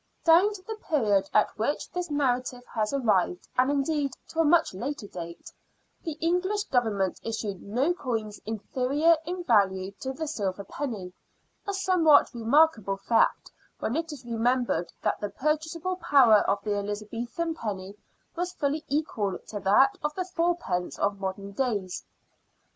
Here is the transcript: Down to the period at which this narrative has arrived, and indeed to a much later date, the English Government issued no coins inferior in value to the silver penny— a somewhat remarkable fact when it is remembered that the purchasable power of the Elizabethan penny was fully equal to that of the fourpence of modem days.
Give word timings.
Down 0.23 0.51
to 0.55 0.63
the 0.63 0.79
period 0.89 1.29
at 1.31 1.55
which 1.59 1.87
this 1.91 2.09
narrative 2.09 2.63
has 2.73 2.91
arrived, 2.91 3.47
and 3.55 3.69
indeed 3.69 4.13
to 4.29 4.39
a 4.39 4.43
much 4.43 4.73
later 4.73 5.05
date, 5.07 5.51
the 6.03 6.13
English 6.13 6.63
Government 6.63 7.19
issued 7.21 7.61
no 7.61 7.93
coins 7.93 8.39
inferior 8.43 9.15
in 9.27 9.43
value 9.43 9.91
to 9.99 10.11
the 10.11 10.27
silver 10.27 10.63
penny— 10.63 11.13
a 11.69 11.73
somewhat 11.75 12.33
remarkable 12.33 12.97
fact 12.97 13.51
when 13.77 13.95
it 13.95 14.11
is 14.11 14.25
remembered 14.25 14.91
that 15.03 15.19
the 15.19 15.29
purchasable 15.29 15.97
power 15.97 16.39
of 16.49 16.63
the 16.63 16.73
Elizabethan 16.73 17.53
penny 17.53 17.93
was 18.35 18.53
fully 18.53 18.83
equal 18.87 19.37
to 19.49 19.59
that 19.59 19.99
of 20.03 20.15
the 20.15 20.25
fourpence 20.25 20.97
of 20.97 21.19
modem 21.19 21.51
days. 21.51 22.03